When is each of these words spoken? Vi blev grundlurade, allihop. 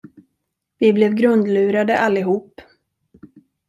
Vi 0.77 0.93
blev 0.93 1.13
grundlurade, 1.13 1.97
allihop. 1.99 2.61